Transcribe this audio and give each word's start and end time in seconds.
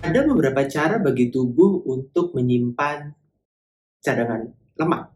Ada 0.00 0.24
beberapa 0.24 0.64
cara 0.64 0.96
bagi 0.96 1.28
tubuh 1.28 1.84
untuk 1.84 2.32
menyimpan 2.32 3.12
cadangan 4.00 4.48
lemak. 4.80 5.12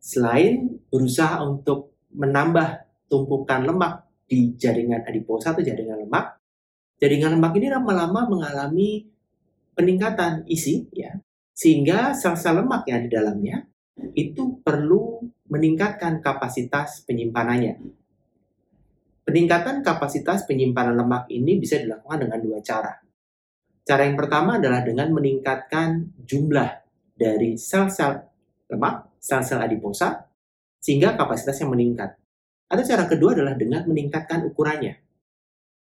Selain 0.00 0.80
berusaha 0.88 1.44
untuk 1.44 1.92
menambah 2.16 2.88
tumpukan 3.12 3.68
lemak 3.68 4.08
di 4.24 4.56
jaringan 4.56 5.04
adiposa 5.04 5.52
atau 5.52 5.60
jaringan 5.60 6.08
lemak, 6.08 6.40
jaringan 6.96 7.36
lemak 7.36 7.52
ini 7.60 7.68
lama-lama 7.68 8.24
mengalami 8.24 9.04
peningkatan 9.76 10.48
isi 10.48 10.88
ya, 10.96 11.12
sehingga 11.52 12.16
sel-sel 12.16 12.64
lemak 12.64 12.88
yang 12.88 13.04
di 13.04 13.10
dalamnya 13.12 13.60
itu 14.16 14.56
perlu 14.64 15.20
meningkatkan 15.52 16.24
kapasitas 16.24 17.04
penyimpanannya. 17.04 17.76
Peningkatan 19.20 19.84
kapasitas 19.84 20.48
penyimpanan 20.48 20.96
lemak 20.96 21.28
ini 21.28 21.60
bisa 21.60 21.76
dilakukan 21.76 22.24
dengan 22.24 22.40
dua 22.40 22.64
cara. 22.64 23.05
Cara 23.86 24.02
yang 24.02 24.18
pertama 24.18 24.58
adalah 24.58 24.82
dengan 24.82 25.14
meningkatkan 25.14 26.18
jumlah 26.26 26.70
dari 27.14 27.54
sel-sel 27.54 28.18
lemak, 28.66 29.14
sel-sel 29.22 29.62
adiposa, 29.62 30.26
sehingga 30.82 31.14
kapasitasnya 31.14 31.70
meningkat. 31.70 32.18
Atau 32.66 32.82
cara 32.82 33.06
kedua 33.06 33.38
adalah 33.38 33.54
dengan 33.54 33.86
meningkatkan 33.86 34.42
ukurannya. 34.42 34.98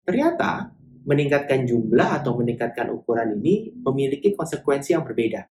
Ternyata, 0.05 0.69
meningkatkan 1.09 1.65
jumlah 1.65 2.21
atau 2.21 2.37
meningkatkan 2.37 2.93
ukuran 2.93 3.41
ini 3.41 3.73
memiliki 3.81 4.37
konsekuensi 4.37 4.93
yang 4.93 5.09
berbeda. 5.09 5.49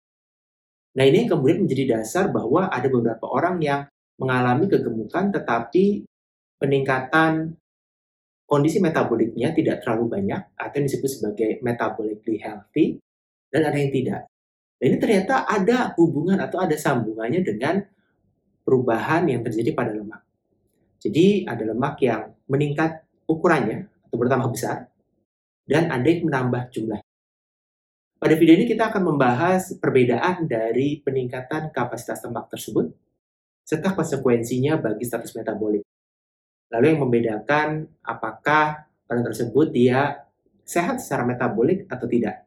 Nah, 1.01 1.05
ini 1.09 1.25
yang 1.25 1.41
kemudian 1.41 1.65
menjadi 1.65 1.97
dasar 1.97 2.29
bahwa 2.29 2.69
ada 2.69 2.89
beberapa 2.93 3.25
orang 3.33 3.65
yang 3.65 3.89
mengalami 4.21 4.69
kegemukan 4.69 5.33
tetapi 5.33 6.05
peningkatan 6.61 7.57
kondisi 8.47 8.79
metaboliknya 8.79 9.51
tidak 9.51 9.83
terlalu 9.83 10.19
banyak 10.19 10.43
atau 10.55 10.75
yang 10.79 10.87
disebut 10.87 11.11
sebagai 11.11 11.51
metabolically 11.61 12.39
healthy 12.39 12.97
dan 13.51 13.66
ada 13.66 13.77
yang 13.77 13.91
tidak. 13.91 14.21
Dan 14.79 14.87
ini 14.95 14.99
ternyata 15.03 15.35
ada 15.45 15.93
hubungan 15.99 16.38
atau 16.38 16.63
ada 16.63 16.79
sambungannya 16.79 17.43
dengan 17.43 17.83
perubahan 18.63 19.27
yang 19.27 19.43
terjadi 19.43 19.75
pada 19.75 19.91
lemak. 19.91 20.23
Jadi 21.03 21.45
ada 21.45 21.65
lemak 21.66 21.99
yang 22.03 22.35
meningkat 22.47 23.03
ukurannya 23.27 23.91
atau 24.07 24.16
bertambah 24.16 24.51
besar 24.55 24.87
dan 25.66 25.91
ada 25.91 26.07
yang 26.07 26.31
menambah 26.31 26.71
jumlah. 26.71 27.01
Pada 28.16 28.35
video 28.38 28.57
ini 28.57 28.65
kita 28.65 28.88
akan 28.88 29.13
membahas 29.13 29.77
perbedaan 29.77 30.49
dari 30.49 31.03
peningkatan 31.05 31.69
kapasitas 31.75 32.25
lemak 32.25 32.49
tersebut 32.49 32.88
serta 33.66 33.93
konsekuensinya 33.93 34.79
bagi 34.79 35.05
status 35.05 35.35
metabolik. 35.35 35.85
Lalu 36.67 36.85
yang 36.91 37.01
membedakan 37.07 37.87
apakah 38.03 38.91
orang 39.07 39.23
tersebut 39.23 39.71
dia 39.71 40.27
sehat 40.67 40.99
secara 40.99 41.23
metabolik 41.23 41.87
atau 41.87 42.11
tidak. 42.11 42.43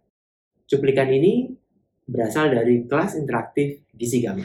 Cuplikan 0.68 1.08
ini 1.08 1.56
berasal 2.04 2.52
dari 2.52 2.84
kelas 2.84 3.16
interaktif 3.16 3.80
Gizi 3.96 4.20
Gamma. 4.20 4.44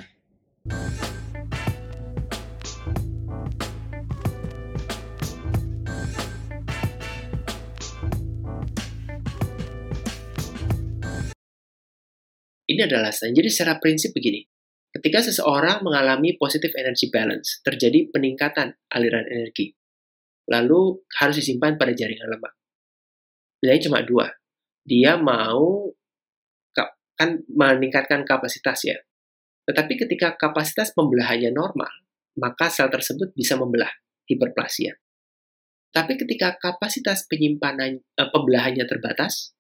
Ini 12.64 12.80
adalah 12.90 13.10
alasan. 13.10 13.34
Jadi 13.34 13.50
secara 13.50 13.82
prinsip 13.82 14.14
begini. 14.14 14.53
Ketika 14.94 15.26
seseorang 15.26 15.82
mengalami 15.82 16.38
positive 16.38 16.70
energy 16.78 17.10
balance, 17.10 17.58
terjadi 17.66 18.14
peningkatan 18.14 18.78
aliran 18.94 19.26
energi. 19.26 19.74
Lalu 20.46 21.02
harus 21.18 21.42
disimpan 21.42 21.74
pada 21.74 21.90
jaringan 21.90 22.30
lemak. 22.30 22.54
Pilihannya 23.58 23.82
cuma 23.82 24.00
dua. 24.06 24.26
Dia 24.84 25.16
mau 25.18 25.90
kan 27.14 27.46
meningkatkan 27.46 28.26
kapasitas 28.26 28.82
ya. 28.84 28.98
Tetapi 29.64 29.96
ketika 29.96 30.36
kapasitas 30.36 30.92
pembelahannya 30.92 31.54
normal, 31.54 31.88
maka 32.36 32.68
sel 32.68 32.90
tersebut 32.90 33.32
bisa 33.32 33.54
membelah 33.56 33.90
hiperplasia. 34.28 34.98
Tapi 35.94 36.18
ketika 36.18 36.58
kapasitas 36.58 37.24
penyimpanan 37.30 38.02
eh, 38.02 38.28
pembelahannya 38.28 38.84
terbatas, 38.84 39.54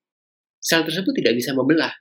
sel 0.58 0.82
tersebut 0.82 1.14
tidak 1.14 1.38
bisa 1.38 1.54
membelah. 1.54 1.94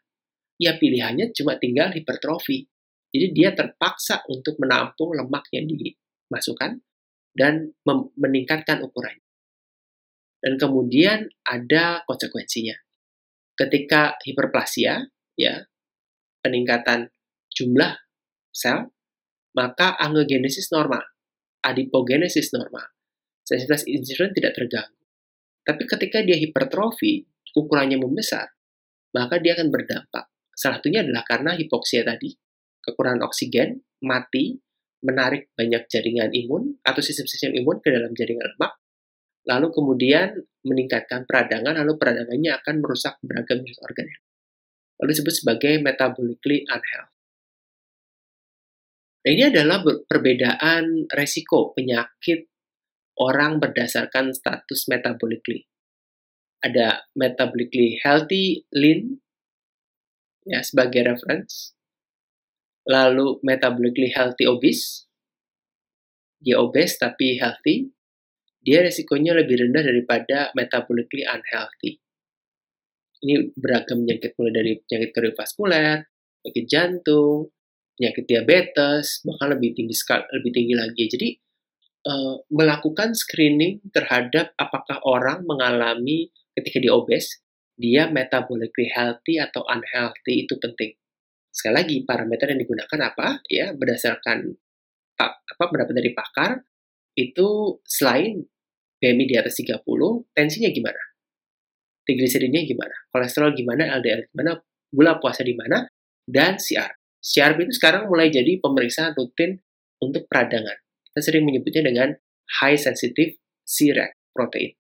Ya 0.58 0.78
pilihannya 0.78 1.32
cuma 1.38 1.58
tinggal 1.62 1.94
hipertrofi. 1.94 2.70
Jadi 3.14 3.28
dia 3.30 3.54
terpaksa 3.54 4.26
untuk 4.26 4.58
menampung 4.58 5.14
lemak 5.14 5.46
yang 5.54 5.70
dimasukkan 5.70 6.82
dan 7.38 7.78
meningkatkan 8.18 8.82
ukurannya. 8.82 9.22
Dan 10.42 10.58
kemudian 10.58 11.30
ada 11.46 12.02
konsekuensinya. 12.10 12.76
Ketika 13.54 14.18
hiperplasia, 14.26 15.08
ya, 15.38 15.70
peningkatan 16.42 17.14
jumlah 17.54 17.96
sel, 18.50 18.92
maka 19.54 19.94
angiogenesis 20.02 20.74
normal, 20.74 21.06
adipogenesis 21.62 22.50
normal, 22.52 22.92
sensitivitas 23.46 23.86
insulin 23.86 24.34
tidak 24.34 24.58
terganggu. 24.58 25.04
Tapi 25.64 25.84
ketika 25.88 26.20
dia 26.26 26.36
hipertrofi, 26.36 27.24
ukurannya 27.56 28.02
membesar, 28.02 28.52
maka 29.16 29.40
dia 29.40 29.56
akan 29.56 29.70
berdampak. 29.70 30.28
Salah 30.52 30.82
satunya 30.82 31.06
adalah 31.06 31.24
karena 31.24 31.56
hipoksia 31.56 32.04
tadi, 32.04 32.36
kekurangan 32.84 33.24
oksigen, 33.24 33.82
mati, 34.04 34.60
menarik 35.04 35.52
banyak 35.56 35.88
jaringan 35.88 36.32
imun 36.32 36.80
atau 36.84 37.00
sistem-sistem 37.04 37.56
imun 37.60 37.80
ke 37.80 37.90
dalam 37.92 38.12
jaringan 38.16 38.56
lemak, 38.56 38.76
lalu 39.48 39.68
kemudian 39.72 40.36
meningkatkan 40.64 41.28
peradangan, 41.28 41.80
lalu 41.80 42.00
peradangannya 42.00 42.52
akan 42.60 42.76
merusak 42.80 43.20
beragam 43.24 43.64
jenis 43.64 43.80
organ. 43.84 44.08
Lalu 45.00 45.10
disebut 45.12 45.36
sebagai 45.36 45.74
metabolically 45.84 46.64
unhealthy. 46.68 47.12
Nah, 49.24 49.30
ini 49.32 49.44
adalah 49.48 49.80
perbedaan 49.84 51.08
resiko 51.08 51.72
penyakit 51.72 52.52
orang 53.24 53.64
berdasarkan 53.64 54.36
status 54.36 54.92
metabolically. 54.92 55.64
Ada 56.60 57.08
metabolically 57.16 58.04
healthy, 58.04 58.68
lean, 58.76 59.24
ya 60.44 60.60
sebagai 60.60 61.08
reference 61.08 61.72
lalu 62.88 63.40
metabolically 63.44 64.12
healthy 64.12 64.48
obese, 64.48 65.08
dia 66.44 66.60
obes 66.60 67.00
tapi 67.00 67.40
healthy, 67.40 67.88
dia 68.64 68.84
resikonya 68.84 69.36
lebih 69.36 69.64
rendah 69.64 69.84
daripada 69.84 70.52
metabolically 70.56 71.24
unhealthy. 71.24 72.00
Ini 73.24 73.56
beragam 73.56 74.04
penyakit 74.04 74.36
mulai 74.36 74.52
dari 74.52 74.72
penyakit 74.84 75.10
kardiovaskuler, 75.16 75.96
penyakit 76.44 76.66
jantung, 76.68 77.52
penyakit 77.96 78.24
diabetes, 78.28 79.24
bahkan 79.24 79.56
lebih 79.56 79.72
tinggi 79.72 79.96
lebih 80.36 80.52
tinggi 80.52 80.76
lagi. 80.76 81.04
Jadi 81.08 81.30
uh, 82.08 82.36
melakukan 82.52 83.16
screening 83.16 83.80
terhadap 83.96 84.52
apakah 84.60 85.00
orang 85.08 85.48
mengalami 85.48 86.32
ketika 86.56 86.84
dia 86.84 86.92
obes, 86.92 87.40
dia 87.80 88.12
metabolically 88.12 88.92
healthy 88.92 89.40
atau 89.40 89.64
unhealthy 89.68 90.44
itu 90.44 90.60
penting. 90.60 91.00
Sekali 91.54 91.74
lagi, 91.78 91.96
parameter 92.02 92.50
yang 92.50 92.66
digunakan 92.66 93.00
apa? 93.14 93.46
Ya, 93.46 93.78
berdasarkan 93.78 94.58
apa 95.22 95.64
pendapat 95.70 95.94
dari 95.94 96.12
pakar, 96.18 96.66
itu 97.14 97.78
selain 97.86 98.42
BMI 98.98 99.26
di 99.30 99.36
atas 99.38 99.62
30, 99.62 99.86
tensinya 100.34 100.74
gimana? 100.74 101.02
Triglyceridnya 102.04 102.66
gimana? 102.66 102.96
Kolesterol 103.14 103.54
gimana? 103.54 103.94
LDL 104.02 104.34
gimana? 104.34 104.58
Gula 104.90 105.22
puasa 105.22 105.46
di 105.46 105.54
mana? 105.54 105.86
Dan 106.26 106.58
CR. 106.58 106.90
CRP 107.24 107.70
itu 107.70 107.74
sekarang 107.80 108.12
mulai 108.12 108.34
jadi 108.34 108.60
pemeriksaan 108.60 109.16
rutin 109.16 109.62
untuk 110.02 110.28
peradangan. 110.28 110.76
Kita 111.14 111.20
sering 111.24 111.48
menyebutnya 111.48 111.86
dengan 111.86 112.12
high 112.60 112.76
sensitive 112.76 113.40
C-REC 113.64 114.34
protein. 114.36 114.76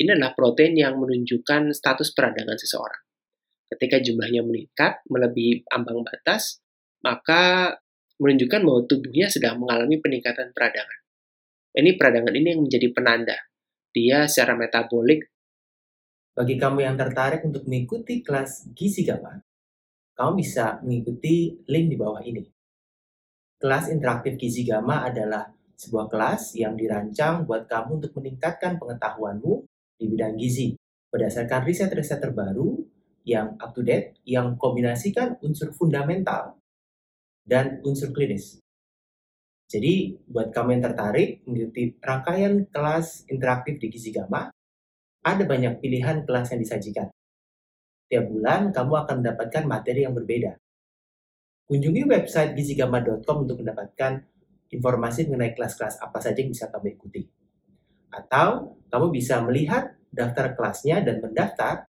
Ini 0.00 0.16
adalah 0.16 0.32
protein 0.32 0.72
yang 0.78 0.96
menunjukkan 0.96 1.76
status 1.76 2.16
peradangan 2.16 2.56
seseorang. 2.56 3.09
Ketika 3.70 4.02
jumlahnya 4.02 4.42
meningkat, 4.42 4.98
melebihi 5.06 5.70
ambang 5.70 6.02
batas, 6.02 6.58
maka 7.06 7.78
menunjukkan 8.18 8.60
bahwa 8.66 8.80
tubuhnya 8.90 9.30
sedang 9.30 9.62
mengalami 9.62 10.02
peningkatan 10.02 10.50
peradangan. 10.50 11.00
Ini 11.70 11.94
peradangan 11.94 12.34
ini 12.34 12.48
yang 12.50 12.62
menjadi 12.66 12.88
penanda. 12.90 13.38
Dia 13.94 14.26
secara 14.26 14.58
metabolik. 14.58 15.30
Bagi 16.34 16.58
kamu 16.58 16.82
yang 16.82 16.98
tertarik 16.98 17.46
untuk 17.46 17.62
mengikuti 17.70 18.26
kelas 18.26 18.74
gizi 18.74 19.06
gamma, 19.06 19.38
kamu 20.18 20.32
bisa 20.42 20.82
mengikuti 20.82 21.62
link 21.70 21.86
di 21.94 21.96
bawah 21.96 22.22
ini. 22.26 22.42
Kelas 23.60 23.92
interaktif 23.92 24.34
gizi 24.34 24.66
gamma 24.66 25.06
adalah 25.06 25.46
sebuah 25.80 26.12
kelas 26.12 26.58
yang 26.60 26.76
dirancang 26.76 27.48
buat 27.48 27.64
kamu 27.70 28.04
untuk 28.04 28.12
meningkatkan 28.20 28.76
pengetahuanmu 28.76 29.64
di 29.96 30.04
bidang 30.10 30.36
gizi 30.36 30.76
berdasarkan 31.08 31.64
riset-riset 31.64 32.20
terbaru 32.20 32.84
yang 33.24 33.56
up 33.60 33.76
to 33.76 33.84
date 33.84 34.16
yang 34.24 34.56
kombinasikan 34.56 35.36
unsur 35.44 35.72
fundamental 35.76 36.56
dan 37.44 37.82
unsur 37.84 38.12
klinis. 38.14 38.60
Jadi, 39.70 40.18
buat 40.26 40.50
kamu 40.50 40.78
yang 40.78 40.84
tertarik 40.90 41.46
mengikuti 41.46 41.94
rangkaian 42.02 42.66
kelas 42.74 43.30
interaktif 43.30 43.78
di 43.78 43.86
Gizi 43.86 44.10
Gama, 44.10 44.50
ada 45.22 45.44
banyak 45.46 45.78
pilihan 45.78 46.26
kelas 46.26 46.50
yang 46.50 46.60
disajikan. 46.60 47.06
Tiap 48.10 48.24
bulan, 48.26 48.74
kamu 48.74 48.92
akan 49.06 49.14
mendapatkan 49.22 49.64
materi 49.70 50.02
yang 50.02 50.14
berbeda. 50.16 50.58
Kunjungi 51.70 52.02
website 52.02 52.58
gizigama.com 52.58 53.46
untuk 53.46 53.62
mendapatkan 53.62 54.26
informasi 54.74 55.30
mengenai 55.30 55.54
kelas-kelas 55.54 56.02
apa 56.02 56.18
saja 56.18 56.42
yang 56.42 56.50
bisa 56.50 56.66
kamu 56.66 56.98
ikuti. 56.98 57.22
Atau, 58.10 58.74
kamu 58.90 59.06
bisa 59.14 59.38
melihat 59.46 59.94
daftar 60.10 60.58
kelasnya 60.58 61.06
dan 61.06 61.22
mendaftar 61.22 61.86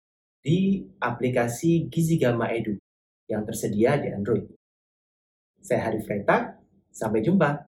di 0.46 0.78
aplikasi 1.02 1.90
Gizi 1.90 2.22
Gama 2.22 2.46
Edu 2.54 2.78
yang 3.26 3.42
tersedia 3.42 3.98
di 3.98 4.14
Android. 4.14 4.46
Saya 5.58 5.90
Hari 5.90 5.98
Reta, 6.06 6.54
sampai 6.94 7.26
jumpa. 7.26 7.65